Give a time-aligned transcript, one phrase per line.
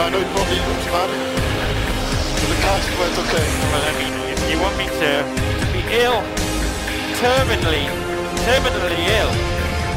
[0.00, 1.10] I know probably looks bad.
[2.38, 3.46] But the car's quite okay.
[3.70, 5.10] Well, I mean, if you want me to,
[5.74, 6.22] be ill,
[7.18, 7.84] terminally,
[8.46, 9.32] terminally ill,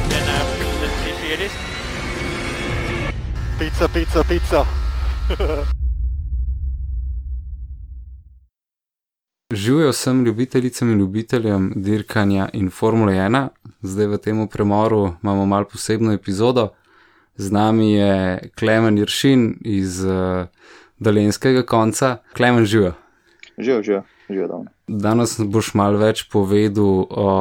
[0.09, 0.47] then um,
[0.81, 1.53] let's see if it is.
[3.59, 4.65] Pizza, pizza, pizza.
[9.53, 13.47] Živijo vsem ljubiteljicam in ljubiteljem dirkanja in Formule 1.
[13.81, 16.69] Zdaj v tem premoru imamo malo posebno epizodo.
[17.41, 20.45] Z nami je Klemen Jršin iz uh,
[20.99, 22.17] Dalenskega konca.
[22.37, 22.93] Klemen živijo.
[23.57, 24.71] Živijo, živijo, živijo dobro.
[24.87, 27.31] Danes boš malo več povedal o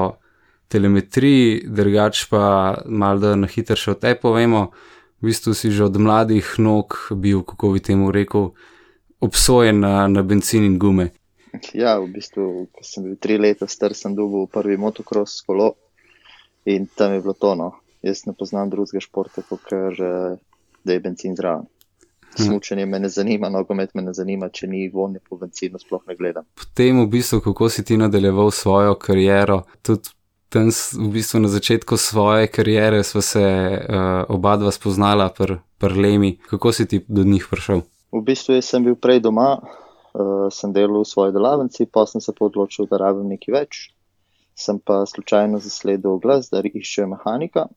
[0.73, 4.71] telemetriji, drugač pa malo da na hitro še o te povemo.
[5.21, 8.55] V bistvu si že od mladih nog bil, kako bi temu rekel,
[9.21, 11.11] obsojen na, na benzin in gume.
[11.77, 15.75] Ja, v bistvu, ko sem bil tri leta star, sem dobil prvi motocross kolo
[16.65, 17.75] in tam je bilo tono.
[18.03, 20.39] Jaz ne poznam drugega športa, kot ker, eh,
[20.85, 21.69] da je benzin zraven.
[22.37, 26.15] Smučanje me ne zanima, nogomet me ne zanima, če ni vonje po benzinu, sploh ne
[26.17, 26.47] gledam.
[26.55, 30.15] Potem, v bistvu, kako si ti nadaljeval svojo kariero, tudi
[30.51, 35.95] tam v bistvu na začetku svoje kariere sva se uh, oba dva spoznala pri pr
[35.95, 36.39] Lemi.
[36.51, 37.83] Kako si ti do njih prišel?
[38.11, 42.21] V bistvu jaz sem bil prej doma, uh, sem delal v svoji delavnici, pa sem
[42.21, 43.95] se pa odločil, da rabim nekaj več.
[44.59, 47.71] Sem pa slučajno zasledil glas, da iščejo mehanika.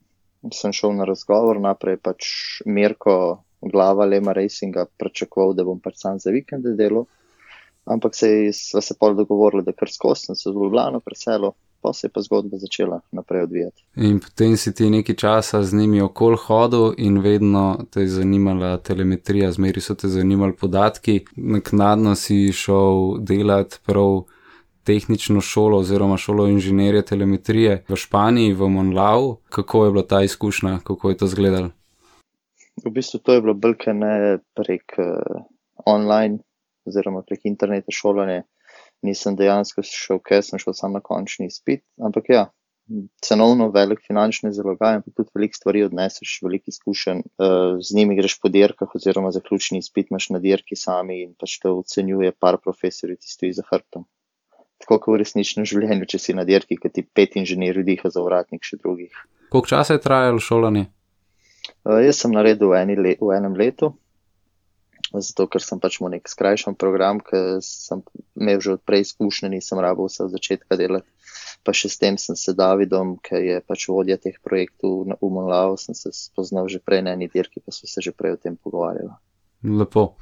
[0.51, 2.25] Sem šel na razgovor, naprej pač
[2.65, 7.05] Mirko, glava Lema Racinga, pričakoval, da bom pač sam za vikende delal.
[7.85, 11.93] Ampak se je- se pol dogovorili, da kar skozi sem se v Ljubljano preselil, pa
[11.93, 13.83] se je pa zgodba začela naprej odvijati.
[13.95, 18.77] In potem si ti nekaj časa z njimi okol hodil in vedno te je zanimala
[18.77, 21.25] telemetrija, zmeri so te zanimali podatki.
[21.35, 24.23] Naknadno si šel delati prav
[24.83, 29.37] tehnično šolo oziroma šolo inženirja telemetrije v Španiji, v Monlau.
[29.49, 31.69] Kako je bila ta izkušnja, kako je to izgledalo?
[32.85, 35.43] V bistvu to je bilo brke ne prek uh,
[35.85, 36.39] online
[36.85, 38.43] oziroma prek interneta šolanje.
[39.03, 42.43] Nisem dejansko šel, ker sem šel sam na končni izpit, ampak ja,
[43.23, 47.21] cenovno velik finančni zalogaj, ampak tudi veliko stvari odneseš, veliko izkušenj.
[47.37, 51.59] Uh, z njimi greš po dirkah oziroma zaključni izpit imaš na dirki sami in pač
[51.63, 54.07] te ocenjuje par profesorjev, ki stoji za hrbtom.
[54.83, 58.19] Tako kot v resničnem življenju, če si na dirki, ki ti pet inženirjev diha za
[58.19, 59.15] vratnik še drugih.
[59.47, 60.89] Koliko časa je trajalo šolanje?
[61.87, 63.93] Uh, jaz sem naredil v, eni le, v enem letu,
[65.13, 68.03] zato ker sem pač mu nek skrajšan program, ker sem
[68.35, 71.07] imel že odprej izkušnje, nisem rabo vse od začetka delati.
[71.63, 75.79] Pa še s tem sem se Davidom, ki je pač vodja teh projektov na Umonlavu,
[75.79, 78.59] sem se spoznal že prej na eni dirki, pa so se že prej o tem
[78.59, 79.15] pogovarjali.
[79.63, 80.19] Lepo.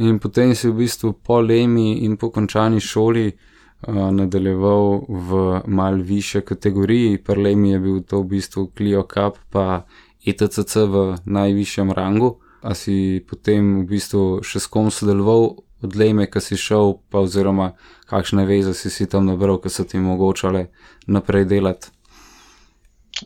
[0.00, 5.94] In potem si v bistvu po Lemi in po končani šoli uh, nadaljeval v mal
[5.94, 7.18] više kategoriji.
[7.18, 9.86] Pri Lemi je bil to v bistvu Clio Cup pa
[10.26, 12.38] ETCC v najvišjem rangu.
[12.62, 17.24] A si potem v bistvu še s kom sodeloval od Leme, ki si šel, pa
[17.24, 17.72] oziroma
[18.10, 20.68] kakšne veze si si tam nabral, ki so ti omogočale
[21.08, 21.88] naprej delati.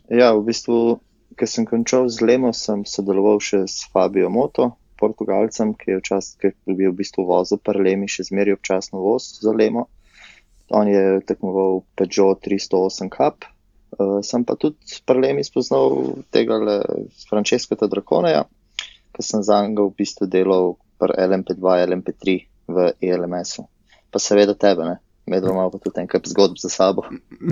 [0.07, 1.01] Ja, v bistvu,
[1.35, 6.55] ker sem končal z Lemo, sem sodeloval še s Fabio Moto, Portugalcem, ki je včasih
[6.71, 9.89] bil v bistvu vozil parlemi, še zmeri občasno voz za Lemo.
[10.71, 13.45] On je tekmoval Peugeot 308 Cup.
[13.95, 16.59] Uh, sem pa tudi s parlemi spoznal tega
[17.29, 18.43] Franceskota Drakoneja,
[19.15, 23.69] ki sem za njega v bistvu delal pri LMP2, LMP3 v ELMS-u.
[24.11, 24.97] Pa seveda tebe, ne?
[25.27, 27.05] Medva ima pa tudi enkrat zgodb za sabo.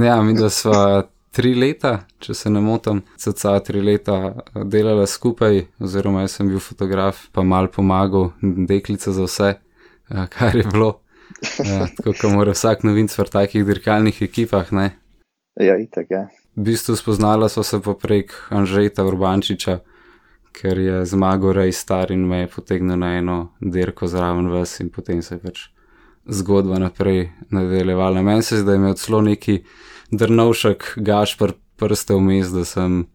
[0.02, 5.06] Ja, mi da sva tri leta, če se ne motim, cca tri leta eh, delala
[5.08, 8.30] skupaj, oziroma jaz sem bil fotograf, pa mal pomagal,
[8.68, 10.98] deklica za vse, eh, kar je bilo.
[11.64, 14.72] Ja, tako kot mora vsak novinc v takih dirkalnih ekipah.
[14.72, 14.90] Ne.
[15.60, 16.22] Ja, itak je.
[16.24, 16.28] Ja.
[16.56, 19.78] V bistvu spoznala so se pa prek Anžeta Urbančiča,
[20.52, 24.90] ker je zmagal rej star in me je potegnil na eno dirko zraven vas in
[24.92, 25.62] potem se je pač
[26.28, 28.22] zgodba naprej nadaljevala.
[28.22, 29.62] Meni se zdi, da je imel celo neki
[30.10, 33.06] drnovšek gašpr prste vmes, da sem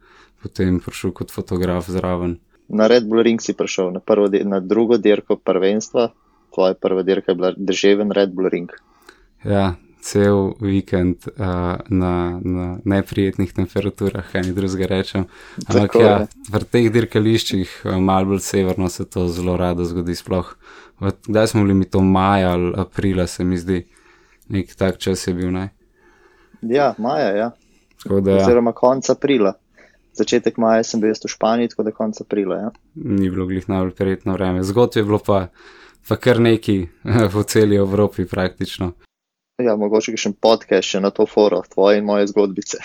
[0.41, 2.39] potem prišel kot fotograf zraven.
[2.67, 6.09] Na Red Bull Ring si prišel, na, prvo, na drugo dirko prvenstva,
[6.57, 8.71] tvoja prva dirka je bila državen Red Bull Ring.
[9.45, 11.43] Ja, cel vikend uh,
[11.89, 15.27] na, na neprijetnih temperaturah, kaj ni drugega rečem.
[15.67, 16.15] Ampak Tako ja,
[16.53, 20.17] v teh dirkališčih, uh, malo bolj severno, se to zelo rado zgodi.
[20.17, 20.55] Sploh,
[21.27, 23.83] kdaj smo bili mi to maja ali aprila, se mi zdi,
[24.49, 25.53] nek tak čas je bil.
[25.53, 25.69] Ne?
[26.61, 27.51] Ja, maja, ja.
[28.03, 29.53] Tako da ja, Oziroma konec aprila.
[30.17, 32.55] Začetek maja sem bil v Španiji, tako da konec aprila.
[32.57, 32.69] Ja.
[32.95, 34.63] ni bilo glih najbolj prijetno vreme.
[34.65, 35.47] Zgodb je bilo pa,
[36.07, 36.87] pa kar neki
[37.33, 38.91] po celi Evropi praktično.
[39.57, 42.77] Ja, mogoče še en podcast še na to foro, tvoje in moje zgodbice.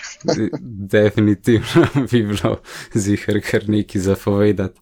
[0.94, 2.54] Definitivno bi bilo
[2.96, 4.80] zihar kar neki zapovedati.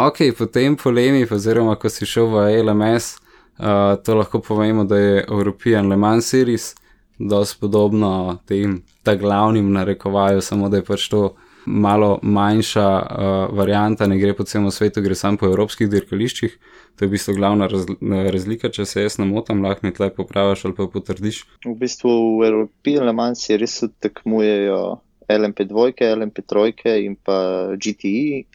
[0.00, 5.24] Ok, potem polemi, oziroma ko si šel v LMS, uh, to lahko povemo, da je
[5.28, 6.74] European Le Mans Series,
[7.18, 11.22] dosti podobno tem, ta glavnim narekovajo, samo da je pač to
[11.66, 16.56] malo manjša uh, varianta, ne gre po celem svetu, gre samo po evropskih dirkališčih.
[16.96, 20.08] To je v bistvu glavna raz, razlika, če se jaz ne motim, lahko mi tle
[20.16, 21.42] popraviš ali pa potrdiš.
[21.66, 24.98] V bistvu v Evropi Le Mans res tekmujejo
[25.28, 27.38] LMP2, LMP3 in pa
[27.76, 28.46] GTI.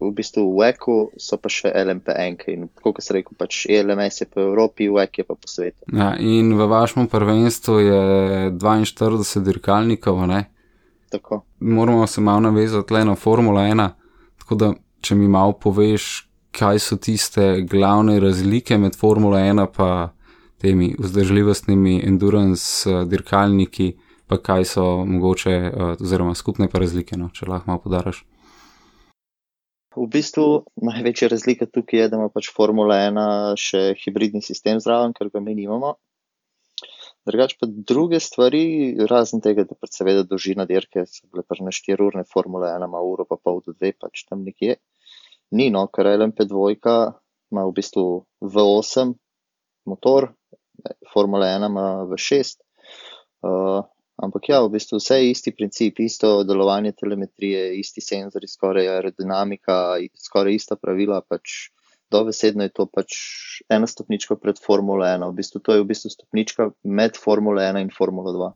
[0.00, 4.26] V bistvu v WEC-u so pa še LMP1 in kot sem rekel, pač LMS je
[4.32, 5.84] po Evropi, WEC je pa po svetu.
[5.92, 8.02] Ja, in v vašem prvenstvu je
[8.58, 10.44] 42 dirkalnikov, ne?
[11.14, 11.44] Tako.
[11.60, 13.88] moramo se malo navezati le na Formula 1.
[14.38, 20.08] Tako da, če mi malo poveš, kaj so tiste glavne razlike med Formula 1 in
[20.64, 23.92] temi vzdržljivostnimi endurance eh, dirkalniki,
[24.26, 28.22] pa kaj so mogoče, eh, oziroma skupne pa razlike, no, če lahko malo podaraš.
[29.94, 30.46] V bistvu
[30.88, 35.42] največja razlika tukaj je, da ima pač Formula 1 še hibridni sistem zraven, ker ga
[35.44, 35.94] mi nimamo.
[37.28, 38.64] Drugač pa druge stvari,
[39.08, 42.88] razen tega, da pač seveda dolžina dirke so bile pač na 4 urne, Formula 1
[42.88, 44.80] ima uro pa pol do 2, pač tam nekje.
[45.54, 46.74] Ni no, ker LMP2
[47.54, 48.04] ima v bistvu
[48.42, 49.14] V8
[49.86, 50.32] motor,
[51.12, 52.58] Formula 1 ima V6.
[53.44, 53.84] Uh,
[54.16, 60.00] ampak ja, v bistvu vse je isti princip, isto delovanje telemetrije, isti senzori, skoraj aerodinamika,
[60.18, 61.70] skoraj ista pravila, pač
[62.10, 63.14] dobesedno je to pač
[63.70, 65.24] ena stopnička pred Formulo 1.
[65.30, 68.52] V bistvu to je v bistvu stopnička med Formulo 1 in Formulo 2.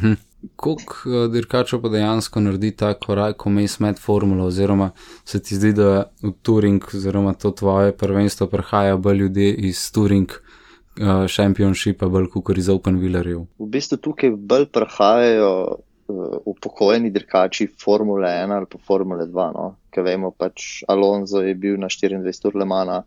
[0.00, 0.29] Mhm.
[0.56, 4.90] Koliko dirkačev pa dejansko naredi ta korak vmes med formulo, oziroma
[5.24, 5.90] se ti zdi, da
[6.22, 12.58] v Turing, oziroma to tvoje prvenstvo, prihaja bolj ljudje iz Turing uh, Championshipa, bolj kot
[12.58, 13.44] iz Open Wheelerjev?
[13.58, 19.50] V bistvu tukaj bolj prihajajo uh, upokojeni dirkači Formule 1 ali pa Formule 2.
[19.56, 19.74] No?
[19.92, 23.02] Ker vemo, pač Alonso je bil na 24 ur Lemana,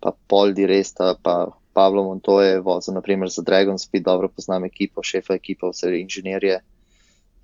[0.00, 4.64] pa Paul Di Resta, pa Pavlo Montoya je vozil naprimer za Dragon Speed, dobro poznam
[4.64, 6.60] ekipo, šefa ekipa, vse inženirje.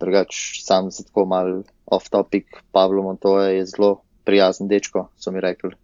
[0.00, 5.40] Drugač, sam za tako mal off topic, Pavlo Montoya je zelo prijazen dečko, so mi
[5.40, 5.74] rekli.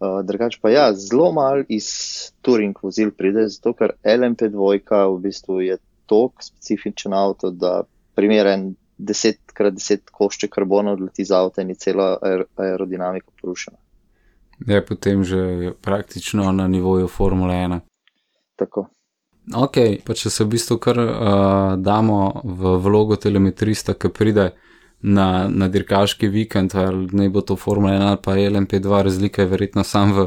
[0.00, 1.90] Uh, drugač pa ja, zelo mal iz
[2.40, 5.76] Turing vozil pride, zato ker LMP2 v bistvu je
[6.08, 7.82] tok specifičen avto, da
[8.16, 13.76] primeren 10x10 košče karbona odleti z avta in je cela aer aerodinamika porušena.
[14.66, 17.80] Je potem že praktično na nivoju Formule 1.
[18.56, 18.86] Tako.
[19.56, 21.12] Ok, pa če se v bistvu kar uh,
[21.80, 24.50] damo v vlogo telemetrista, ki pride
[25.00, 29.48] na, na dirkaški vikend, ali ne bo to Formula 1 ali pa LMP2, razlika je
[29.48, 30.26] verjetno sam v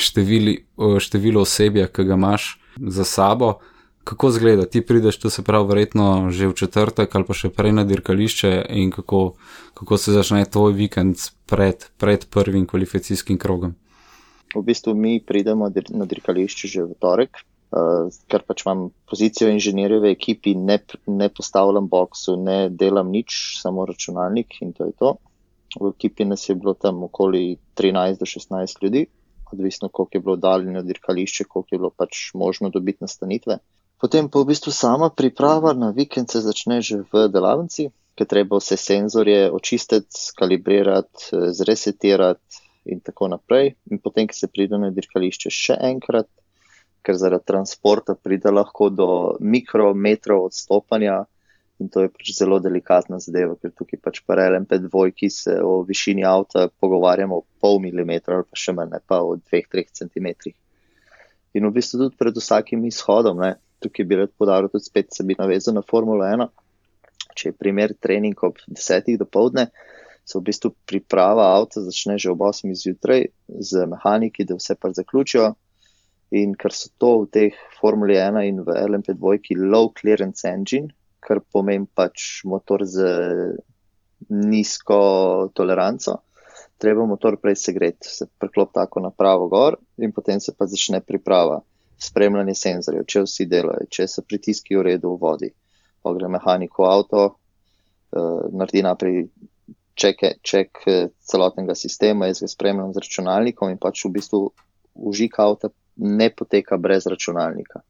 [0.00, 0.56] števili,
[0.98, 3.58] številu osebja, ki ga imaš za sabo.
[4.08, 7.74] Kako zgleda, ti prideš tu se pravi verjetno že v četrtek ali pa še prej
[7.76, 9.34] na dirkališče in kako,
[9.76, 13.74] kako se začne tvoj vikend pred, pred prvim kvalifikacijskim krogom?
[14.56, 17.42] V bistvu mi pridemo na dirkališče že v torek,
[17.76, 23.60] uh, ker pač imam pozicijo inženirja v ekipi, ne, ne postavljam boksu, ne delam nič,
[23.60, 25.16] samo računalnik in to je to.
[25.76, 29.04] V ekipi nas je bilo tam okoli 13 do 16 ljudi,
[29.52, 33.60] odvisno koliko je bilo daljno dirkališče, koliko je bilo pač možno dobiti nastanitve.
[33.98, 38.58] Potem pa v bistvu sama priprava na vikend se začne že v delavnici, ker treba
[38.58, 42.62] vse senzorje očistiti, skalibrirati, zresetirati
[42.94, 43.74] in tako naprej.
[43.90, 46.30] In potem, ko se pride na dirkališče še enkrat,
[47.02, 49.08] ker zaradi transporta pride lahko do
[49.40, 51.24] mikrometrov odstopanja
[51.78, 55.82] in to je pač zelo delikatna zadeva, ker tukaj pač pa LMP2, ki se o
[55.86, 59.86] višini avta pogovarjamo o pol milimetra ali pa še manj, ne pa o dveh, treh
[60.00, 60.56] centimetrih.
[61.54, 65.24] In v bistvu tudi pred vsakim izhodom, ne, tukaj bi rad podaril tudi spet se
[65.24, 66.48] bi navezal na Formulo 1.
[67.38, 69.14] Če je primer trening ob 10.
[69.18, 69.68] do povdne,
[70.28, 72.74] se v bistvu priprava avta začne že ob 8.
[72.74, 75.54] zjutraj z mehaniki, da vse pa zaključijo.
[76.36, 80.92] In ker so to v teh Formuli 1 in v LMP2 low clearance engine,
[81.24, 83.06] kar pomeni pač motor z
[84.28, 84.98] nizko
[85.54, 86.18] toleranco,
[86.78, 91.62] treba motor prej segreti, se preklop tako napravo gor in potem se pa začne priprava.
[91.98, 95.50] Spremljanje senzorjev, če vsi delajo, če so pritiski v redu v vodi.
[96.02, 99.26] Pa gre mehanik v avto, uh, naredi naprej
[99.98, 100.82] ček, ček
[101.26, 104.42] celotnega sistema, jaz ga spremljam z računalnikom in pač v bistvu
[104.94, 107.82] užik avta ne poteka brez računalnika.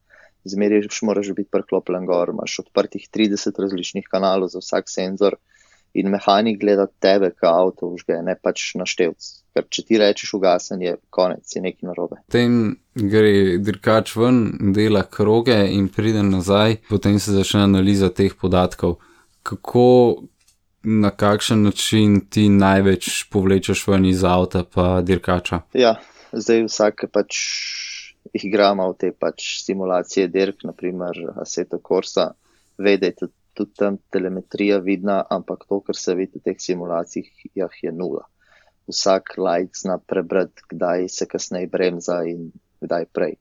[0.49, 5.35] Zmeraj moraš biti priklopljen gor, imaš odprtih 30 različnih kanalov za vsak senzor
[5.93, 9.29] in mehanik gleda tebe, kaj avto užge, ne pač naštevc.
[9.53, 12.19] Ker če ti rečeš ugasen, je konec, je nekaj narobe.
[12.29, 14.43] Potem gre dirkač ven,
[14.75, 18.99] dela kroge in pride nazaj, potem se začne analiza teh podatkov.
[19.43, 19.87] Kako,
[20.83, 25.63] na kakšen način ti največ povlečeš ven iz avta, pa dirkača?
[25.73, 25.97] Ja,
[26.31, 27.41] zdaj vsak pač
[28.37, 32.33] igramo v te pač simulacije dirk, naprimer Aseto Corsa,
[32.77, 36.59] ve, da je tudi tudi tam telemetrija vidna, ampak to, kar se vidi v teh
[36.63, 38.23] simulacijah, je nula.
[38.89, 42.49] Vsak lajk zna prebrati, kdaj se kasneje bremza in
[42.81, 43.35] kdaj prej.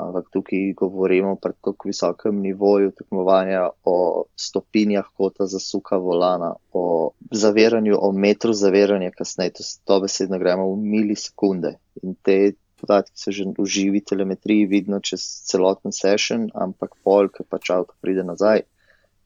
[0.00, 6.84] Ampak tukaj govorimo pri tako visokem nivoju tekmovanja o stopinjah kota zasuka volana, o
[7.32, 11.74] zaviranju, o metru zaviranja kasneje, to, to besedno gremo v milisekunde.
[12.02, 12.38] In te
[12.80, 17.96] podatki so že v živi telemetriji vidno čez celoten session, ampak pol, ki pač avto
[18.00, 18.64] pride nazaj,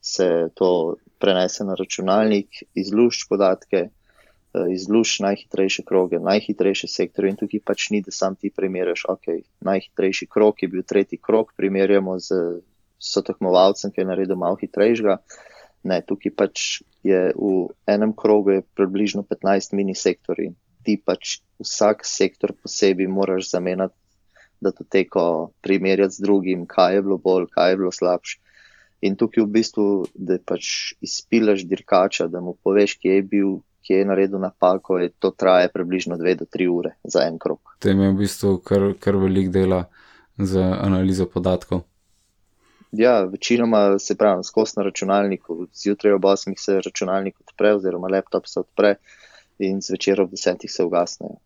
[0.04, 3.88] se to prenese na računalnik, izlušč podatke,
[4.54, 9.26] eh, izlušč najhitrejše kroge, najhitrejše sektorje in tukaj pač ni, da sam ti primerjaš, ok,
[9.61, 12.61] najhitrejši krok je bil tretji krok, primerjamo z
[13.04, 15.18] sotekmovalcem, ki je naredil malo hitrejšega.
[15.84, 16.62] Ne, tukaj pač
[17.04, 17.50] je v
[17.84, 20.54] enem krogu približno 15 mini sektorji.
[20.84, 23.96] Ti pač vsak sektor posebej moraš zamenjati,
[24.64, 28.40] da to teko primerjati z drugim, kaj je bilo bolj, kaj je bilo slabše.
[29.04, 33.50] In tukaj v bistvu, da pač izpilaš dirkača, da mu poveš, kje je bil,
[33.87, 37.76] kje je naredil napako, je to traje približno 2 do 3 ure za en krok.
[37.79, 39.85] Tem je v bistvu kar, kar velik dela
[40.37, 41.85] za analizo podatkov.
[42.93, 48.47] Ja, večinoma se pravi, skozi na računalniku, zjutraj ob 8 se računalnik odpre, oziroma laptop
[48.47, 48.95] se odpre,
[49.59, 51.37] in zvečer ob 10 se ugasnejo.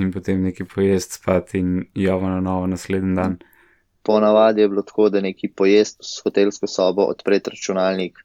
[0.00, 3.38] In potem neki pojest, spati in java na novo naslednji dan.
[4.02, 8.18] Ponavadi je bilo tako, da neki pojest s hotelsko sobo, odpreti računalnik,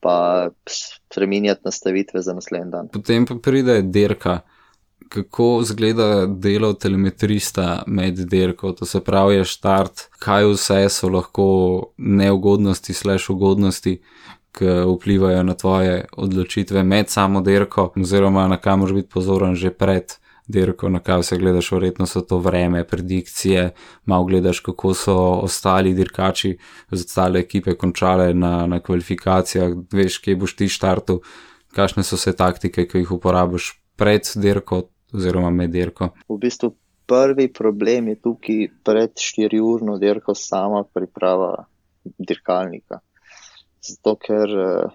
[0.00, 2.88] pa spremenjati nastavitve za naslednji dan.
[2.88, 4.40] Potem pa pride dirka.
[5.08, 11.46] Kako izgleda delo telemetrista med dirko, to se pravi, je štart, kaj vse so lahko
[11.96, 13.96] neugodnosti, slash ugodnosti,
[14.52, 14.66] ki
[14.96, 20.19] vplivajo na tvoje odločitve med samo dirko, oziroma na kam moraš biti pozoren že pred
[20.50, 23.70] dirko, na kaj se gledaš, verjetno so to vreme, predikcije,
[24.10, 25.16] malo gledaš, kako so
[25.46, 26.56] ostali dirkači
[26.92, 31.20] ostale ekipe končale na, na kvalifikacijah, veš, kje boš ti štartu,
[31.76, 34.82] kakšne so vse taktike, ki jih uporabiš pred dirko
[35.14, 36.12] oziroma med dirko.
[36.28, 36.74] V bistvu
[37.10, 41.64] prvi problem je tukaj pred 4-urno dirko sama priprava
[42.18, 43.00] dirkalnika.
[43.82, 44.94] Zato, ker, eh,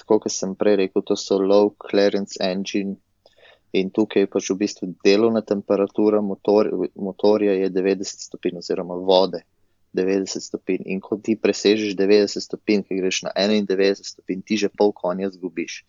[0.00, 2.96] tako kot sem prej rekel, to so low clearance engine
[3.72, 9.44] In tukaj pač v bistvu delovna temperatura motor, motorja je 90 stopinj oziroma vode
[9.94, 10.82] 90 stopinj.
[10.86, 15.30] In ko ti presežeš 90 stopinj, ki greš na 91 stopinj, ti že pol konja
[15.30, 15.84] zgubiš.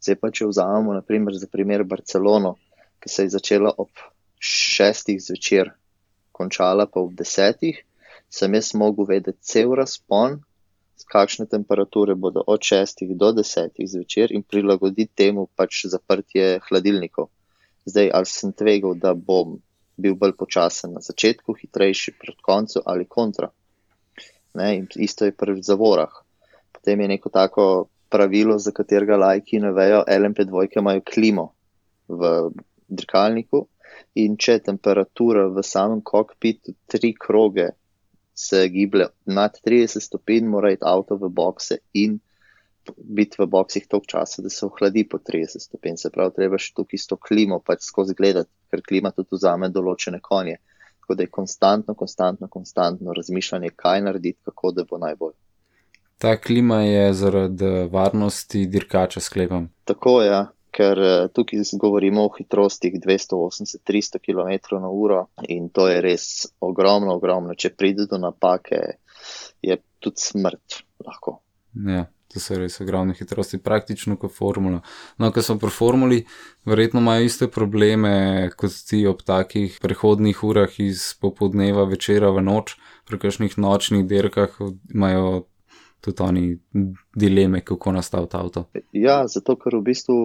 [0.00, 2.56] Zdaj pa če vzamemo naprimer za primer Barcelono,
[3.00, 3.90] ki se je začela ob
[4.40, 5.72] šestih zvečer,
[6.36, 7.80] končala pa ob desetih,
[8.28, 10.40] sem jaz mogel vedeti cel razpon
[11.04, 17.28] kakšne temperature bodo od 6 do 10 zvečer in prilagoditi temu pač zaprtje hladilnikov.
[17.84, 19.58] Zdaj, ali sem tvegal, da bom
[19.96, 23.50] bil bolj počasen na začetku, hitrejši pred koncem ali kontra.
[24.54, 26.12] Ne, isto je pri zavorah.
[26.72, 31.52] Potem je neko tako pravilo, za katerega lajki ne vejo, LMP2 imajo klimo
[32.08, 32.50] v
[32.88, 33.66] dirkalniku
[34.14, 37.70] in če temperatura v samem kokpitu tri kroge
[38.38, 42.18] se giblje nad 30 stopinj, mora iti avto v bokse in
[42.96, 45.96] biti v boksih toliko časa, da se ohladi po 30 stopinj.
[45.96, 50.20] Se pravi, treba še tukaj isto klimo pač skozi gledati, ker klima tudi vzame določene
[50.22, 50.60] konje.
[51.00, 55.34] Tako da je konstantno, konstantno, konstantno razmišljanje, kaj narediti, kako da bo najbolj.
[56.18, 59.68] Ta klima je zaradi varnosti dirkača, sklepam.
[59.84, 60.44] Tako je, ja
[60.76, 66.26] ker eh, tukaj govorimo o hitrostih 280-300 km/h in to je res
[66.60, 67.54] ogromno, ogromno.
[67.54, 68.82] Če pride do napake,
[69.62, 71.40] je tudi smrt lahko.
[71.88, 72.06] Ja.
[72.34, 74.80] To so res ogromne hitrosti, praktično kot formula.
[75.22, 76.16] No, ker smo pri formuli,
[76.66, 78.10] verjetno imajo iste probleme
[78.58, 82.74] kot ti ob takih prehodnih urah iz popodneva, večera v noč,
[83.06, 84.58] pri kakšnih nočnih dirkah
[84.92, 85.46] imajo
[86.06, 86.46] tudi oni
[87.14, 88.64] dileme, kako nastaviti avto.
[88.92, 90.16] Ja, zato ker v bistvu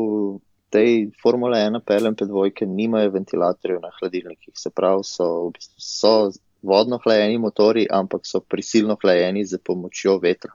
[0.72, 0.84] te
[1.22, 6.16] Formule 1 pelem pe dvojke nimajo ventilatorjev na hladilnikih, se pravi, so, v bistvu so
[6.62, 10.54] vodno hlajeni motori, ampak so prisilno hlajeni z pomočjo vetra.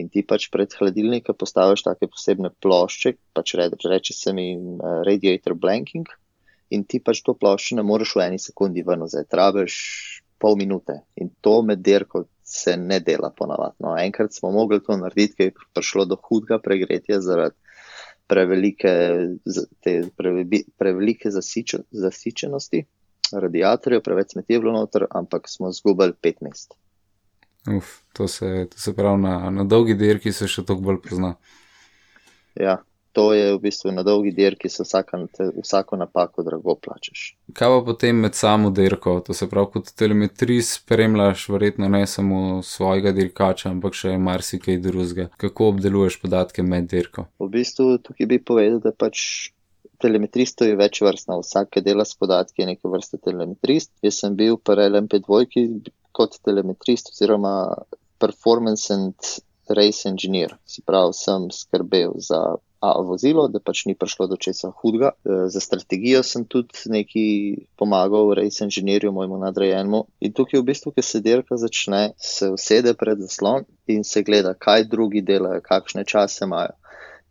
[0.00, 5.54] In ti pač pred hladilnika postaviš take posebne plošče, pač reče se mi uh, radiator
[5.54, 6.08] blanking,
[6.70, 9.76] in ti pač to plošče ne moreš v eni sekundi ven, zdaj trabiš
[10.40, 11.02] pol minute.
[11.20, 13.76] In to med dirko se ne dela ponavadi.
[13.78, 17.54] No, enkrat smo mogli to narediti, ker je prišlo do hudega pregretja zaradi
[18.30, 18.90] prevelike,
[19.82, 19.94] te
[20.78, 22.84] prevelike zasičo, zasičenosti
[23.32, 26.74] radiatorjev, preveč smeti je bilo noter, ampak smo zgubili pet mest.
[27.76, 31.34] Uf, to se, to se pravi na, na dolgi dirki se še toliko bolj pozna.
[32.58, 32.80] Ja,
[33.12, 37.24] to je v bistvu na dolgi dirki, se vsaka, te, vsako napako drago plačeš.
[37.52, 42.62] Kaj pa potem med samo dirko, to se pravi kot telemetrij spremljaš verjetno ne samo
[42.62, 45.28] svojega dirkača, ampak še marsikaj drugega.
[45.42, 47.26] Kako obdeluješ podatke med dirko?
[47.42, 49.50] V bistvu tukaj bi povedal, da pač
[50.00, 53.92] telemetristov je več vrst, na vsake dela s podatki je neke vrste telemetrist.
[54.06, 57.54] Jaz sem bil pa LMP2 kot telemetrist oziroma
[58.20, 59.14] performance and
[59.76, 60.56] race engineer.
[60.66, 62.40] Se pravi, sem skrbel za
[62.80, 65.10] Vozilo, da pač ni prišlo do česa hudega.
[65.12, 70.00] E, za strategijo sem tudi nekaj pomagal, race inženirju, mojemu nadrejenemu.
[70.20, 74.54] In tukaj v bistvu, ki se dirka začne, se usede pred zaslon in se gleda,
[74.54, 76.72] kaj drugi delajo, kakšne čase imajo,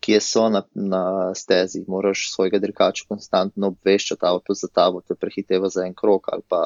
[0.06, 1.04] kje so na, na
[1.34, 1.82] stezi.
[1.88, 6.62] Moraš svojega dirkača konstantno obveščati, avto za tabo te prehiteva za en krok ali pa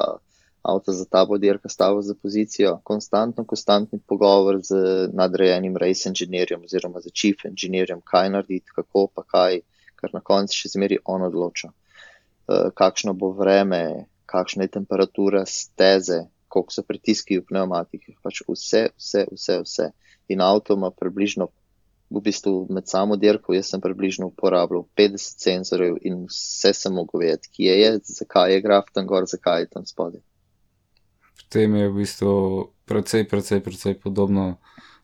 [0.64, 4.74] avto za tabo dirka stavo za pozicijo, konstantno, konstantni pogovor z
[5.12, 9.60] nadrejenim race inženirjem oziroma z chief inženirjem, kaj narediti, kako pa kaj,
[10.00, 11.68] ker na koncu še zmeri on odloča.
[11.68, 18.88] Uh, kakšno bo vreme, kakšna je temperatura steze, koliko so pritiski v pneumatikih, pač vse,
[18.96, 19.92] vse, vse, vse.
[20.32, 21.50] In avto ima približno,
[22.08, 27.26] v bistvu med samo dirko, jaz sem približno uporabljal 50 senzorjev in vse sem mogel
[27.26, 30.24] vedeti, kje je, zakaj je graf tam gor, zakaj je tam spodaj
[31.44, 32.32] potem je v bistvu
[32.88, 34.56] precej, precej, precej podobno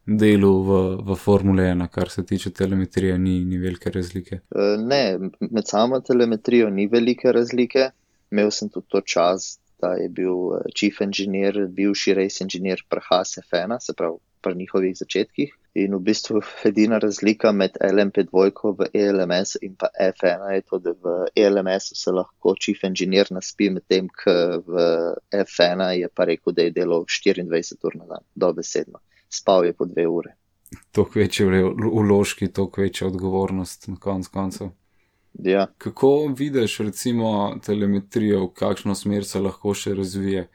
[0.07, 0.71] delu v,
[1.05, 4.41] v Formule 1, kar se tiče telemetrije, ni, ni velike razlike.
[4.51, 7.91] E, ne, med samo telemetrijo ni velike razlike.
[8.31, 13.39] Imel sem tudi to čas, da je bil e, chief engineer, bivši race engineer Prahas
[13.45, 15.55] F1, se pravi pri njihovih začetkih.
[15.75, 20.91] In v bistvu edina razlika med LMP2 v ELMS in pa F1 je to, da
[20.91, 24.35] v ELMS se lahko chief engineer naspi, medtem ko
[24.67, 24.89] v
[25.30, 28.99] F1 je pa rekel, da je delal 24 ur na dan, dobesedno.
[29.30, 30.35] Spal je po dve ure.
[30.93, 34.75] To večje vložki, to večja odgovornost na konc koncev.
[35.39, 35.67] Ja.
[35.78, 40.49] Kako vidiš recimo telemetrijo, v kakšno smer se lahko še razvije?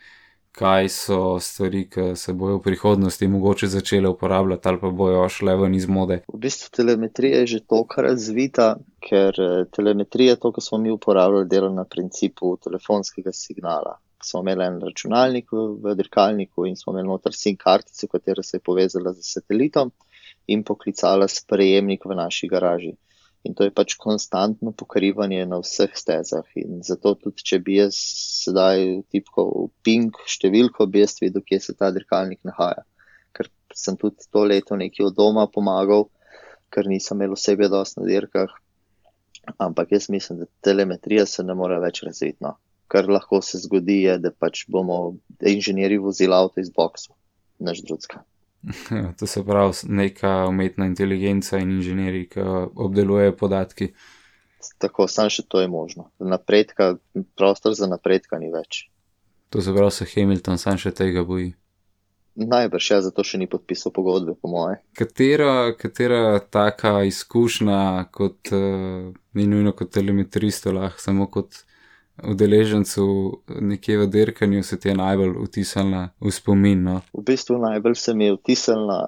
[0.56, 5.56] Kaj so stvari, ki se bojo v prihodnosti mogoče začele uporabljati ali pa bojo šle
[5.60, 6.22] ven iz mode.
[6.34, 8.70] V bistvu telemetrija je že toliko razvita,
[9.10, 13.98] ker eh, telemetrija, to, kar smo mi uporabljali, dela na principu telefonskega signala.
[14.24, 18.64] Smo imeli en računalnik v, dirkalniku in smo imeli noter SIM kartico, katera se je
[18.66, 19.92] povezala z satelitom
[20.48, 22.96] in poklicala sprejemnik v naši garaži.
[23.46, 26.48] In to je pač konstantno pokrivanje na vseh stezah.
[26.58, 27.98] In zato tudi, če bi jaz
[28.46, 32.84] sedaj tipkal ping številko, bi jaz videl, kje se ta dirkalnik nahaja.
[33.38, 36.08] Ker sem tudi to leto nekaj od doma pomagal,
[36.74, 38.54] ker nisem imel osebe dosti na dirkah.
[39.62, 42.42] Ampak jaz mislim, da telemetrija se ne more več razviti.
[42.42, 42.56] No.
[42.90, 47.14] Kar lahko se zgodi, je, da pač bomo inženirji vozili avto iz boksa,
[47.62, 48.26] naš drugska.
[49.20, 53.92] to se pravi neka umetna inteligenca in inženirji, ki obdelujejo podatki.
[54.82, 56.10] Tako, samo še to je možno.
[56.20, 56.96] Napredka,
[57.38, 58.88] prostor za napredka ni več.
[59.54, 61.54] To se pravi, se Hamilton sam še tega boji.
[62.36, 64.82] Najbrž, ja, zato še ni podpisal pogodbe, po moje.
[64.98, 71.62] Katera, katera taka izkušnja, kot uh, ni nujno kot telemetrist, lahko samo kot
[72.24, 73.06] udeležencu
[73.62, 76.84] nekje v dirkanju se ti je najbolj vtisnila v spomin?
[76.84, 77.02] No?
[77.14, 79.00] V bistvu najbolj se mi je vtisnila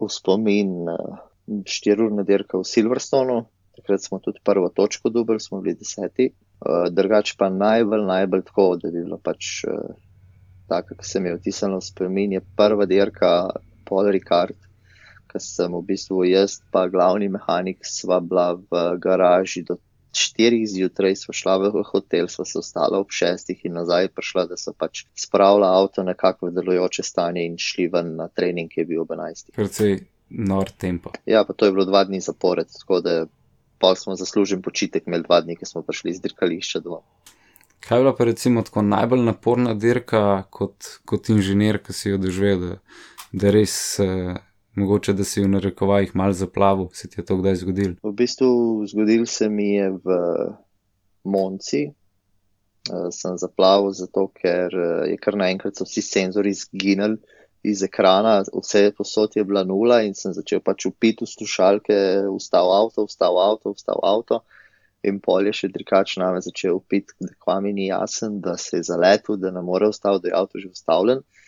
[0.00, 1.18] v spomin uh,
[1.66, 3.46] štirurna dirka v Silverstonu.
[3.76, 6.30] Takrat smo tudi prvo točko dobili, smo bili deseti.
[6.60, 9.96] Uh, drugač pa najbolj, najbolj tako, da bi bilo pač uh,
[10.68, 13.50] tako, ki se mi je vtisnilo v spomin, je prva dirka
[13.88, 14.56] Paul Ricard.
[15.26, 19.76] Ker sem v bistvu jaz, pa glavni mehanik, sva bila v garaži do
[20.18, 24.56] štirih zjutraj smo šla v hotel, smo se ostala ob šestih in nazaj prišla, da
[24.56, 28.88] so pač spravila avto nekako v delujoče stanje in šli ven na trening, ki je
[28.90, 29.54] bil ob enajstih.
[29.56, 29.98] Predvsej
[30.30, 31.12] nor tempo.
[31.26, 33.26] Ja, pa to je bilo dva dni zapored, tako da
[33.78, 37.04] pa smo zaslužen počitek imeli dva dni, ki smo prišli iz dirkališča domov.
[37.84, 42.18] Kaj je bila pa recimo tako najbolj naporna dirka kot, kot inženir, ki si jo
[42.18, 42.76] doživel, da,
[43.32, 43.76] da res.
[44.02, 44.38] Uh,
[44.76, 47.92] Mogoče, da si v narekovajih mal zaplavil, se ti je to kdaj zgodil?
[48.02, 48.48] V bistvu
[48.90, 50.16] zgodil se mi je v
[51.24, 57.16] Monci, uh, sem zaplavil, zato ker uh, je kar naenkrat so vsi senzori izginili
[57.64, 61.96] iz ekrana, vse posod je bila nula in sem začel pač upiti v slušalke,
[62.36, 64.42] vstal avto, vstal avto, vstal avto.
[65.08, 68.76] In pol je še drikač name začel upiti, da kva mi ni jasen, da se
[68.76, 71.24] je zaletel, da ne more vstaviti, da je avto že ustavljen.
[71.24, 71.45] Uh,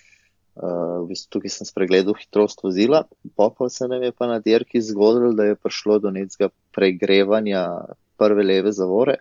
[0.58, 3.04] v bistvu tukaj sem spregledal hitrost vozila,
[3.36, 7.64] pa se nam je pa na dirki zgodilo, da je prišlo do nekega pregrevanja
[8.18, 9.20] prve leve zavore,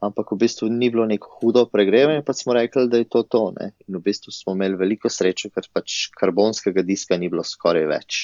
[0.00, 3.52] ampak v bistvu ni bilo neko hudo pregrevanje, pa smo rekli, da je to to.
[3.58, 3.72] Ne?
[3.88, 8.20] In v bistvu smo imeli veliko sreče, ker pač karbonskega diska ni bilo skoraj več.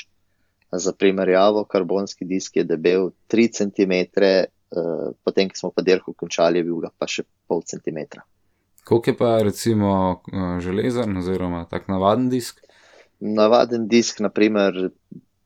[0.72, 6.62] Za primerjavo, karbonski disk je debel 3 cm, uh, potem, ko smo pa dirko končali,
[6.62, 8.22] je bil ga pa še pol centimetra.
[8.85, 12.61] Koliko je pa recimo eh, železen oziroma tak navaden disk?
[13.21, 14.90] Navaden disk, naprimer,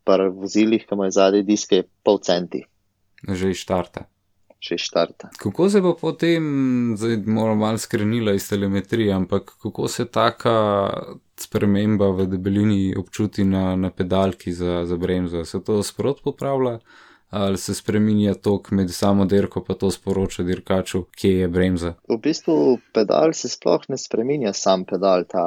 [0.07, 2.63] pri vozilih, ki imajo zadnji disk, je pol centi.
[3.29, 4.07] Že iz štarta.
[4.63, 5.31] Že iz štarta.
[5.39, 6.45] Kako se pa potem,
[6.97, 10.57] zdaj moramo malo skrenila iz telemetrije, ampak kako se taka
[11.37, 15.45] sprememba v debelini občuti na, na pedalki za, za bremzo?
[15.45, 16.79] Se to sprot popravlja?
[17.31, 21.95] Ali se spremenja tok med samo dirko, pa to sporoča dirkaču, kje je bremza.
[22.09, 25.47] V bistvu pedal se sploh ne spremenja sam pedal, ta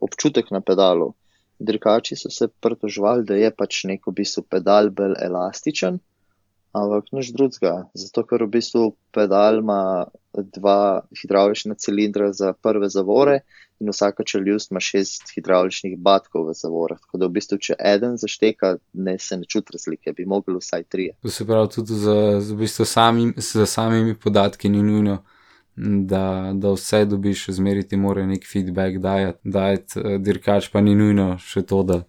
[0.00, 1.12] občutek na pedalu.
[1.58, 5.98] Dirkači so se pritožvali, da je pač neko v bistvu pedal bolj elastičen,
[6.72, 7.88] ampak nič drugega.
[7.98, 13.40] Zato, ker v bistvu pedal ima dva hidravlična cilindra za prve zavore
[13.80, 16.98] in vsaka čeljust ima šest hidravličnih batkov v zavorah.
[17.00, 20.84] Tako da v bistvu, če eden zašteka, ne se ne čuti razlike, bi mogli vsaj
[20.84, 21.10] tri.
[21.22, 25.22] To se pravi tudi za, za, v bistvu samim, za samimi podatki ni nujno.
[26.10, 31.36] Da, da vse dobiš, zmeriti mora nek feedback dajati, dajati eh, dirkač pa ni nujno
[31.38, 32.00] še to, da,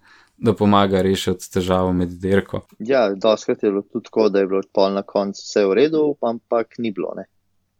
[0.42, 2.64] da pomaga rešiti težavo med dirko.
[2.80, 6.02] Ja, doskrat je bilo tudi tako, da je bilo pol na koncu vse v redu,
[6.26, 7.30] ampak ni bilo, ne.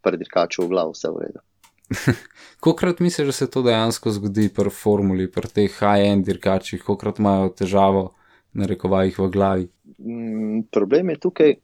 [0.06, 1.42] Pri dirkaču v glavu vse v redu.
[2.66, 7.50] Kokrat misliš, da se to dejansko zgodi pri formuli, pri teh high-end dirkačih, kokrat imajo
[7.62, 8.04] težavo
[8.54, 9.68] na rekovajih v glavi?
[9.98, 11.56] Mm, problem je tukaj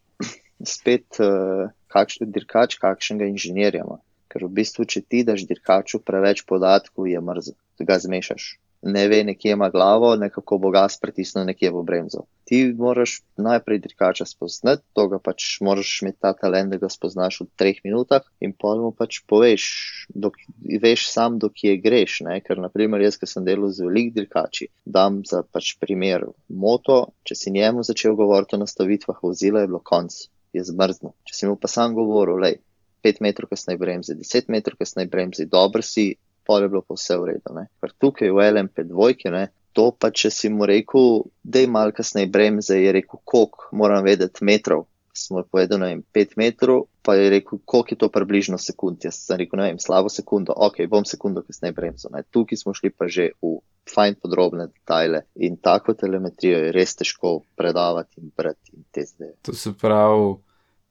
[0.65, 3.99] spet, uh, kakšen dirkač, kakšnega inženirja ima.
[4.31, 9.07] Ker v bistvu, če ti daš dirkaču preveč podatkov, je mrzo, da ga zmešaš ne
[9.07, 12.25] ve, nekje ima glavo, nekako bo gas pritisnil nekje v bremzo.
[12.45, 17.39] Ti moraš najprej dirkača spoznati, to ga pač moraš imeti ta talent, da ga spoznaš
[17.41, 19.65] v treh minutah in pol mu pač poveš,
[20.09, 20.37] dok,
[20.83, 22.19] veš sam, dokje greš.
[22.29, 22.37] Ne?
[22.45, 27.39] Ker, naprimer, jaz, ki sem delal z velik dirkači, dam za pač primer moto, če
[27.41, 30.13] si njemu začel govoriti o nastavitvah vozila, je bilo konc,
[30.53, 31.15] je zmrzno.
[31.25, 32.61] Če si mu pa sam govoril, lej,
[33.05, 36.15] 5 metrov kasneje bremzi, 10 metrov kasneje bremzi, dobro si,
[36.45, 37.61] pol je bilo pa vse v redu.
[37.81, 42.31] Ker tukaj v LMP2, ne, to pa če si mu rekel, da je mal kasneje
[42.31, 44.87] bremze, je rekel, koliko moram vedeti metrov.
[45.15, 49.03] Smo povedali, ne vem, 5 metrov, pa je rekel, koliko je to približno sekund.
[49.03, 52.11] Jaz sem rekel, ne vem, slabo sekundo, ok, bom sekundo kasneje bremzo.
[52.11, 52.23] Ne.
[52.27, 53.57] Tukaj smo šli pa že v
[53.91, 59.35] fajn podrobne detajle in tako telemetrijo je res težko predavati in brati in te zdaj.
[59.45, 60.33] To se pravi,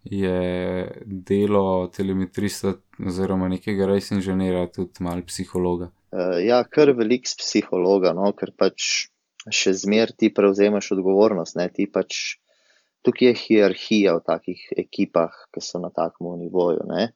[0.04, 5.90] je delo telemetrista oziroma nekega res inženira tudi mal psihologa.
[6.12, 9.08] Uh, ja, kar velik psihologa, no, ker pač
[9.50, 12.36] še zmer ti prevzemaš odgovornost, ne, ti pač
[13.04, 17.10] tukaj je hierarhija v takih ekipah, ki so na takem nivoju, ne.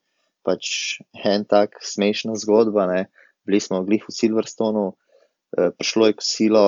[0.45, 3.07] Pač en tak smešna zgodba, ne,
[3.45, 6.67] bili smo v Silverstonu, uh, prišlo je kosilo,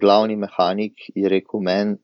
[0.00, 1.98] glavni mehanik je rekel meni,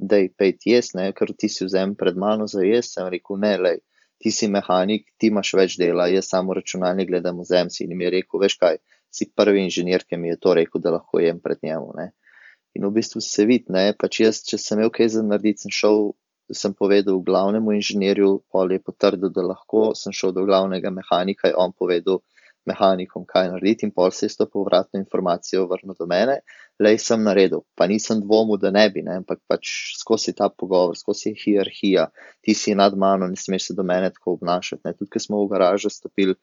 [0.00, 3.36] da je pet jaz, ne, ker ti si vzem pred mano za jaz, sem rekel,
[3.42, 3.72] ne, le,
[4.20, 8.06] ti si mehanik, ti imaš več dela, jaz samo računalnik gledam v zemlji in mi
[8.08, 8.80] je rekel, veš kaj,
[9.12, 12.10] si prvi inženir, ki mi je to rekel, da lahko jem pred njemu, ne.
[12.78, 15.74] In v bistvu se vidi, ne, pač jaz, če sem imel kaj za narediti, sem
[15.74, 16.12] šel,
[16.54, 21.58] sem povedal glavnemu inženirju, pol je potrdil, da lahko, sem šel do glavnega mehanika in
[21.58, 22.22] on povedal,
[22.66, 26.40] mehanikom, kaj narediti, in pol se je s to povratno informacijo vrnil do mene,
[26.80, 27.64] le sem naredil.
[27.76, 29.20] Pa nisem dvomil, da ne bi, ne?
[29.22, 32.08] ampak pač skozi ta pogovor, skozi hierarhija,
[32.44, 34.82] ti si nad mano, ne smeš se do mene tako obnašati.
[34.84, 34.94] Ne?
[34.98, 36.36] Tudi, ko smo v garažo stopili,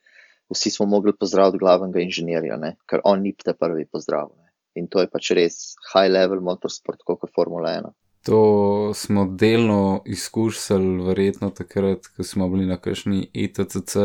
[0.53, 2.75] vsi smo mogli pozdraviti glavnega inženirja, ne?
[2.89, 4.31] ker on ni te prvi pozdrav.
[4.35, 4.51] Ne?
[4.77, 5.61] In to je pač res
[5.93, 7.95] high level motorsport, kot je Formula 1.
[8.27, 13.95] To smo delno izkušali, verjetno takrat, ko smo bili na kakšni ETCC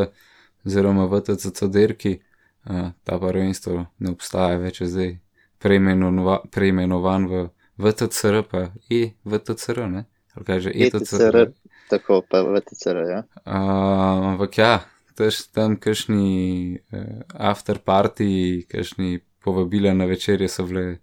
[0.66, 2.12] oziroma v TCC dirki,
[3.04, 5.16] ta prvenstvo ne obstaja več, zdaj
[5.62, 7.48] preimenovan v
[7.82, 10.04] VTCR, pa je VTCR, ne?
[10.34, 11.36] Ali kaj že ETCR?
[11.90, 13.20] Tako pa VTCR, ja.
[13.44, 14.74] Ampak ja,
[15.18, 21.02] tež tam kakšni uh, after party, kakšni povabila na večerje so bile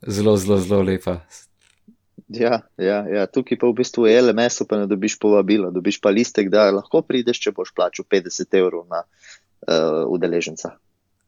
[0.00, 1.20] zelo, zelo, zelo lepa.
[2.32, 6.12] Ja, ja, ja, tukaj pa v bistvu je LMS, pa ne dobiš povabila, dobiš pa
[6.14, 10.76] listek, da lahko prideš, če boš plačal 50 evrov na uh, udeleženca.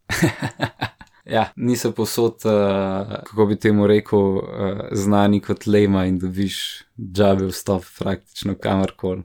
[1.25, 6.59] Ja, niso posod, uh, kako bi temu rekel, uh, znani kot lema in dobiš
[7.01, 9.23] džabe vstop praktično kamorkoli.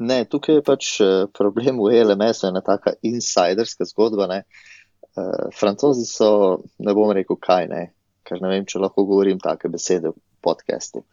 [0.00, 0.88] Ne, tukaj je pač
[1.36, 4.24] problem v LMS-u, ena taka insiderska zgodba.
[4.30, 4.38] Ne.
[5.20, 7.82] Uh, Francozi so, ne bom rekel kaj, ne,
[8.24, 11.04] ker ne vem, če lahko govorim take besede v podkastu.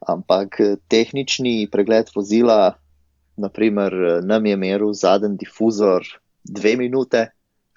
[0.00, 2.78] Ampak tehnični pregled vozila,
[3.36, 3.92] naprimer,
[4.24, 6.06] nam je meril zadnji difuzor
[6.44, 7.26] dve minute,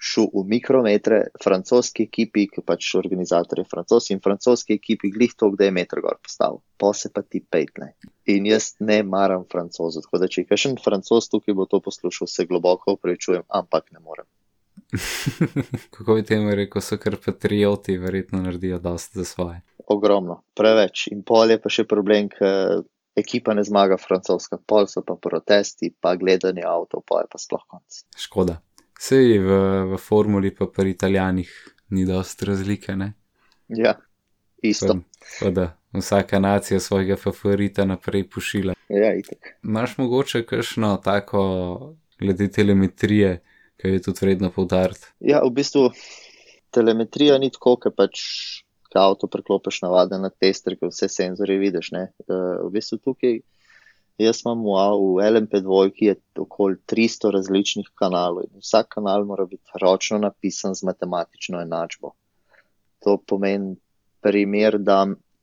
[0.04, 5.48] šel v mikrometre, francoski ekipi, ki pač organizator je francoski in francoski ekipi, glih to,
[5.56, 7.94] da je meter gor postavil, pa se pa ti petne.
[8.28, 12.28] In jaz ne maram francozov, tako da če je kakšen francos tukaj bo to poslušal,
[12.28, 14.28] se globoko upravičujem, ampak ne morem.
[15.94, 19.60] Kako bi temu rekel, so kar patrioti, verjetno naredijo dosti za svoje.
[19.86, 21.08] Ogromno, preveč.
[21.12, 22.82] In pol je pa še problem, ker
[23.18, 27.62] ekipa ne zmaga francoska, pol so pa protesti, pa gledanje avtov, pa je pa sploh
[27.70, 28.02] konc.
[28.18, 28.58] Škoda.
[29.00, 29.60] Sej v,
[29.92, 31.50] v formuli, pa pri italijanih
[31.94, 32.96] ni dost razlike.
[32.96, 33.12] Ne?
[33.68, 33.98] Ja,
[34.62, 34.94] isto.
[34.94, 38.74] Pa, pa da vsaka nacija svojega favorita naprej pošila.
[38.88, 39.56] Ja, itek.
[39.62, 43.42] Imaš mogoče kakšno tako glede telemetrije,
[43.84, 45.10] ki je tudi vredno poudariti?
[45.20, 45.90] Ja, v bistvu
[46.72, 48.22] telemetrija ni tako, ker pač
[48.94, 51.90] avto preklopiš navade na tester, ker vse senzore vidiš.
[51.92, 52.06] Ne?
[52.28, 53.40] V bistvu tukaj.
[54.22, 54.74] Jaz imam v,
[55.18, 60.76] v LMP2, ki je okoli 300 različnih kanalov in vsak kanal mora biti ročno napisan
[60.78, 62.12] z matematično enačbo.
[63.02, 63.74] To pomeni
[64.22, 65.00] primer, da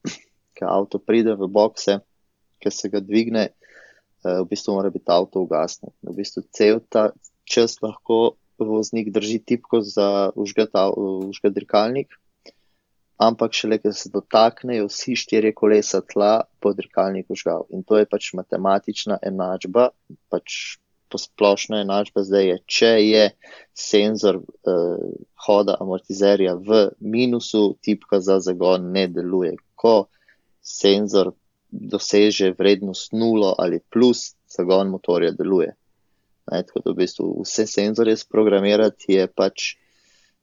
[0.55, 1.97] ko avto pride v bokse,
[2.63, 5.91] ki se ga dvigne, eh, v bistvu mora biti avto ugasnjen.
[6.07, 7.09] V bistvu cel ta
[7.51, 8.21] čas lahko
[8.61, 10.73] voznik drži tipko za užgat
[11.55, 12.13] dirkalnik,
[13.21, 17.67] ampak šele, ker se dotaknejo vsi štiri kolesa tla, bo dirkalnik užgal.
[17.69, 19.89] In to je pač matematična enačba,
[20.33, 20.77] pač
[21.11, 23.25] posplošna enačba zdaj je, če je
[23.77, 25.03] senzor uh,
[25.45, 29.57] hoda amortizerja v minusu, tipka za zagon ne deluje.
[29.75, 30.07] Ko
[30.61, 31.33] senzor
[31.71, 35.75] doseže vrednost nulo ali plus, zagon motorja deluje.
[36.51, 39.75] Ne, tako da v bistvu vse senzorje sprogramirati je pač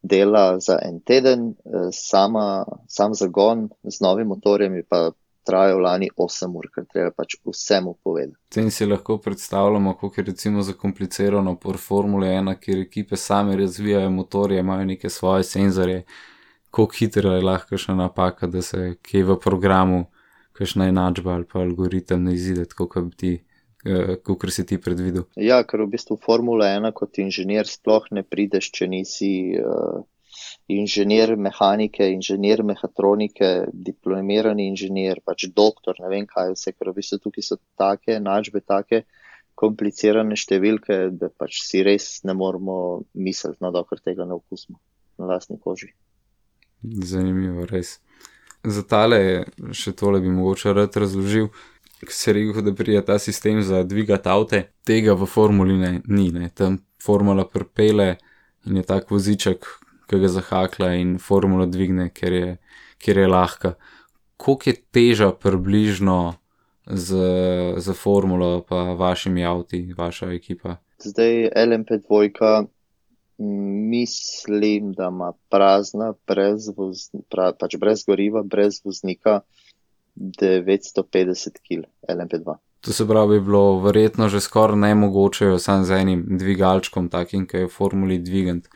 [0.03, 5.11] dela za en teden, eh, sama, sam zagon z novim motorjem je pa
[5.49, 8.37] trajal lani 8 ur, ker treba pač vsemu povedati.
[8.53, 14.11] Tem si lahko predstavljamo, kako je recimo zakomplicirano por Formule 1, kjer ekipe same razvijajo
[14.11, 16.05] motorje, imajo neke svoje senzorje,
[16.71, 20.05] koliko hitro je lahko še napaka, da se kje v programu,
[20.53, 23.33] kakšna enačba ali pa algoritem ne izide, kot bi ti
[24.25, 25.27] kot si ti predvidel.
[25.37, 30.03] Ja, ker v bistvu Formula 1 kot inženir sploh ne prideš, če nisi uh,
[30.69, 37.21] inženir mehanike, inženir mehatronike, diplomirani inženir, pač doktor, ne vem kaj vse, ker v bistvu
[37.25, 39.05] tukaj so take načbe, take
[39.59, 42.79] komplicirane številke, da pač si res ne moramo
[43.19, 44.79] misliti, no, dokler tega ne okusimo
[45.19, 45.91] na lastni koži.
[46.83, 47.97] Zanimivo, res.
[48.63, 49.19] Za tale,
[49.75, 51.49] še tole bi mogoče rad razložil
[52.07, 56.31] ki se reče, da prija ta sistem za dvigati avte, tega v formuli ne, ni,
[56.33, 56.51] ne.
[56.55, 58.17] tam formula prepele
[58.67, 59.67] in je tak voziček,
[60.09, 62.57] ki ga zahakla in formula dvigne, ker je,
[62.99, 63.75] ker je lahka.
[64.37, 66.35] Koliko je teža približno
[66.87, 67.19] z,
[67.77, 70.79] z formulo, pa vašimi avti, vaša ekipa?
[71.05, 72.67] Zdaj LMP2.
[73.91, 79.41] Mislim, da ima prazna, brez, voz, pra, pač brez goriva, brez voznika,
[80.19, 82.57] 950 kg LMP2.
[82.81, 87.57] To se pravi, bi bilo verjetno že skoraj nemogoče, samo z enim dvigalčkom, takim, ki
[87.57, 88.69] je v formuli dvigant.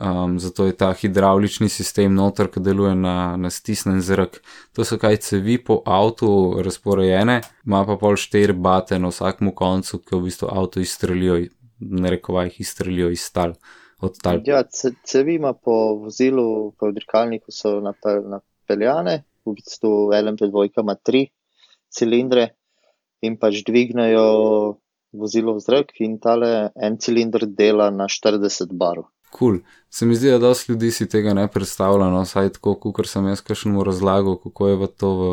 [0.00, 4.38] Um, zato je ta hidravlični sistem noter, ki deluje na, na stisnen zrak.
[4.72, 10.00] To so kaj cevi po avtu razporejene, ima pa pol štiri bate na vsakem koncu,
[10.00, 11.42] ki v bistvu avto izstrelijo,
[11.80, 13.52] ne rekovaj izstrelijo iz tal.
[14.44, 14.64] Ja,
[15.04, 21.26] cevi ima po vozilu, po dirkalniku so napeljane, v bistvu LMP2 ima tri
[21.92, 22.48] cilindre
[23.22, 24.78] in pač dvignejo
[25.12, 29.10] vozilo v zrak in tale en cilindr dela na 40 barov.
[29.32, 29.60] Kul, cool.
[29.88, 33.28] se mi zdi, da dosti ljudi si tega ne predstavlja, no, saj tako, kot sem
[33.30, 35.30] jaz kašnemu razlagal, kako je v to v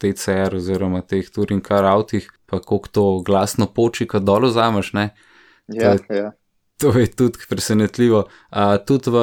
[0.00, 5.10] TCR oziroma teh turing car avtih, pa koliko to glasno poči, kad dol vzameš, ne?
[5.68, 6.32] Ja, to, ja.
[6.82, 8.24] To je tudi presenetljivo.
[8.50, 9.18] A tudi v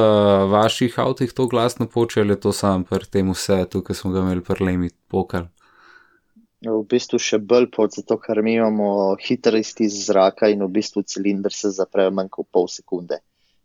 [0.52, 4.44] vaših avtih to glasno poče ali to sam pri tem vse, tukaj smo ga imeli
[4.44, 5.50] prlemi pokal?
[6.62, 11.04] V bistvu še bolj pod, zato ker mi imamo hiter iztis zraka in v bistvu
[11.04, 13.18] cilindr se zapre manj kot pol sekunde.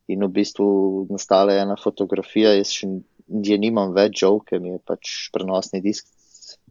[0.09, 0.67] In v bistvu
[1.11, 2.89] nastala je ena fotografija, jaz še
[3.51, 6.09] je nimam več žal, ker mi je pač prenosni disk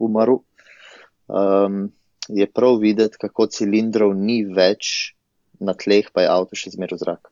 [0.02, 0.42] umrl.
[1.28, 1.92] Um,
[2.30, 5.15] je prav videti, kako cilindrov ni več
[5.60, 7.32] na tleh pa je avto še zmeraj v zraku.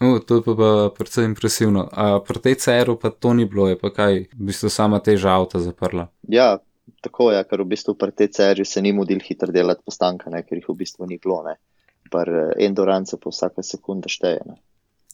[0.00, 1.84] Uh, to je pa, pa predvsem impresivno.
[1.92, 5.36] A pri tej ceru pa to ni bilo, je pa kaj, v bistvu sama teža
[5.36, 6.08] avta zaprla.
[6.24, 6.56] Ja,
[7.04, 10.42] tako je, ker v bistvu pri tej seriji se ni mudil hitro delati postanka, ne,
[10.42, 11.42] ker jih v bistvu ni bilo.
[11.44, 11.60] Ne.
[12.08, 14.40] Pri eh, endurance pa vsaka sekunda šteje.
[14.48, 14.56] Ne.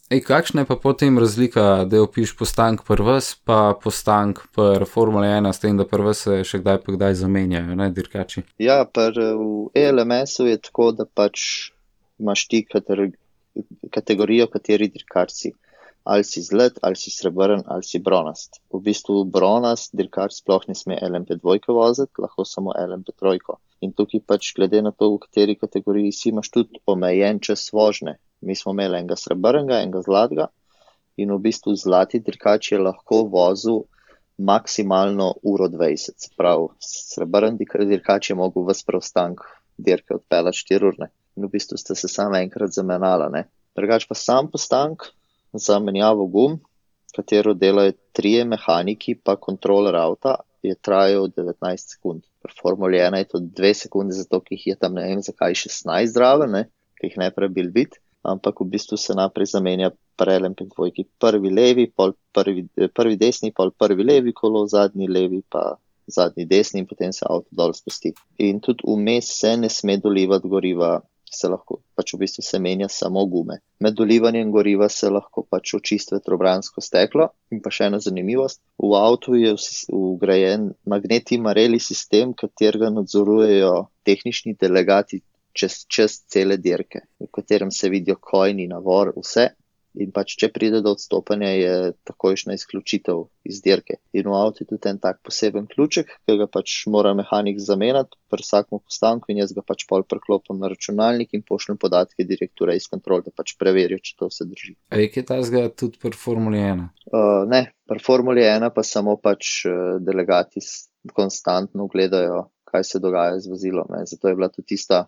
[0.06, 5.50] Ej, kakšna je pa potem razlika, da opiš postank prvs, pa postank pr Formule 1,
[5.50, 8.46] s tem, da prve se še kdaj pa kdaj zamenjajo, ne dirkači?
[8.62, 11.74] Ja, pri eh, v ELMS-u je tako, da pač
[12.18, 13.14] imaš ti kater-
[13.92, 15.52] kategorijo, kateri dirkač si.
[16.06, 18.60] Ali si zlet, ali si srebrn, ali si bronast.
[18.70, 23.56] V bistvu bronast dirkač sploh ne sme LMP2 voziti, lahko samo LMP3.
[23.82, 28.14] In tukaj pač glede na to, v kateri kategoriji si, imaš tudi omejen čas vožnje.
[28.40, 30.46] Mi smo imeli enega srebrnega, enega zlatega
[31.16, 33.84] in v bistvu zlati dirkač je lahko vozil
[34.38, 36.20] maksimalno uro 20.
[36.20, 39.40] Se pravi, srebrn dir- dirkač je mogel v preostank
[39.78, 41.08] dirke odpeljati 4 urne.
[41.36, 43.28] In v bistvu ste se samo enkrat zamenjala.
[43.32, 43.46] Ne.
[43.76, 45.08] Drugač pa sam postank
[45.52, 46.58] za menjavo gum,
[47.16, 52.24] katero delajo trije mehaniki, pa kontroler avta, je trajal 19 sekund.
[52.42, 56.12] Pri Formuli 1 je to 2 sekunde, zato jih je tam ne vem zakaj 16
[56.12, 56.64] zraven, ne,
[56.98, 61.06] ki jih ne prebil biti, ampak v bistvu se naprej zamenja prelem pri dvojki.
[61.20, 66.80] Prvi levi, pol prvi, prvi desni, pol prvi levi kolo, zadnji levi pa zadnji desni
[66.80, 68.12] in potem se avto dol spusti.
[68.38, 72.88] In tudi vmes se ne sme dolivati goriva, se lahko pač v bistvu se menja
[72.92, 73.58] samo gume.
[73.80, 78.62] Med dolivanjem goriva se lahko pač očisti vetrobransko steklo in pa še ena zanimivost.
[78.82, 79.54] V avtu je
[79.90, 83.74] vgrajen magneti mareli sistem, katerega nadzorujejo
[84.06, 85.22] tehnični delegati
[85.56, 89.50] čez, čez cele dirke, v katerem se vidijo kojni, navor, vse.
[89.96, 91.74] In pač, če pride do odstopanja, je
[92.08, 93.96] takojšna izključitev iz dirke.
[94.16, 98.18] In v avtu je tudi en tak poseben ključek, ki ga pač mora mehanik zamenjati
[98.32, 102.76] pri vsakem postanku in jaz ga pač pol preklopim na računalnik in pošljem podatke direktora
[102.76, 104.76] iz kontrol, da pač preverijo, če to vse drži.
[104.92, 106.84] Ej, kaj ta zga tudi pri Formuli 1?
[107.08, 110.60] Uh, ne, pri Formuli 1 pa samo pač uh, delegati
[111.16, 113.88] konstantno gledajo, kaj se dogaja z vozilom.
[113.94, 114.04] Ne.
[114.10, 115.06] Zato je bila tudi tista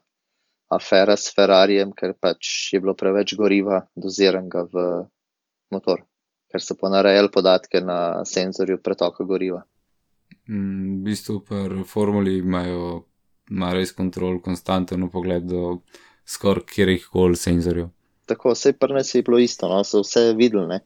[0.68, 4.84] afera s Ferrarijem, ker pač je bilo preveč goriva doziranega v
[5.72, 6.04] motor,
[6.52, 9.62] ker so ponarejali podatke na senzorju pretoka goriva.
[10.48, 13.04] Mm, v bistvu pri Formuli imajo
[13.50, 15.78] ima res kontrol, konstanten pogled do
[16.28, 17.88] skoraj kjerih koli senzorjev.
[18.28, 20.82] Tako, vse pri nas je bilo isto, no, so vse videli, ne,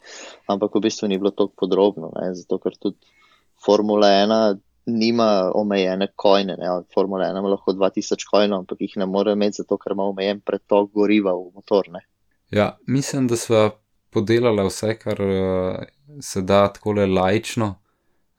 [0.46, 3.02] ampak v bistvu ni bilo tako podrobno, ne, zato ker tudi
[3.62, 9.06] Formula 1 nima omejene kojne, ne, Formula 1 ima lahko 2000 kojnov, ampak jih ne
[9.06, 11.88] more imeti, zato ker ima omejen pretok goriva v motor.
[11.92, 12.06] Ne.
[12.50, 13.70] Ja, mislim, da sva
[14.10, 15.78] podelala vse, kar uh,
[16.20, 17.74] se da tako le lajčno,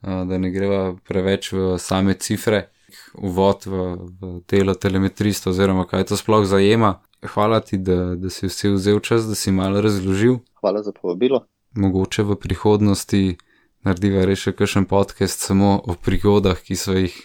[0.01, 2.67] uh, da ne greva preveč v same cifre,
[3.13, 3.85] uvod v,
[4.21, 6.99] v delo telemetrista oziroma kaj to sploh zajema.
[7.23, 10.41] Hvala ti, da, da si vsi vzel čas, da si malo razložil.
[10.59, 11.45] Hvala za povabilo.
[11.79, 13.37] Mogoče v prihodnosti
[13.85, 17.15] narediva res še kakšen podcast samo o prigodah, ki so jih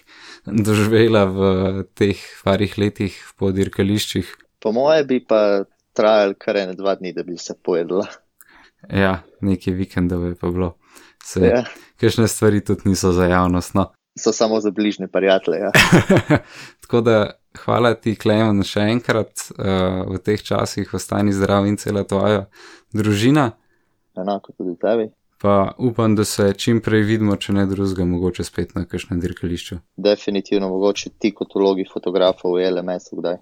[0.47, 1.40] doživela v
[1.99, 4.31] teh parih letih po dirkališčih.
[4.62, 8.07] Po moje bi pa trajal kar ene dva dni, da bi se pojedla.
[8.94, 10.75] Ja, nekaj vikendov je pa bilo.
[11.25, 11.64] Se, Ja.
[12.01, 13.75] Kakšne stvari tudi niso za javnost.
[13.75, 13.90] No.
[14.18, 15.59] So samo za bližnje prijatelje.
[15.59, 15.71] Ja.
[16.83, 17.16] Tako da
[17.64, 22.49] hvala ti, Klemen, še enkrat uh, v teh časih, ostani zdrav in cela tvoja
[22.90, 23.53] družina.
[24.18, 25.07] Enako tudi tebi.
[25.40, 29.79] Pa upam, da se čim prej vidimo, če ne drugega, mogoče spet na kakšnem dirkališču.
[29.96, 33.38] Definitivno mogoče ti kot vlogi fotografov v LMS-u kdaj.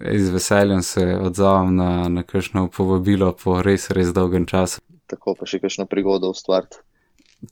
[0.00, 4.80] Z veseljem se odzovem na, na kakšno povabilo po res, res dolgem času.
[5.06, 6.80] Tako pa še kakšno prigodo ustvariti.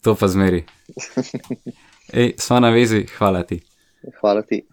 [0.02, 0.64] To pa zmeri.
[2.20, 3.60] Ej, sva na vezi, hvala ti.
[4.20, 4.64] Hvala ti.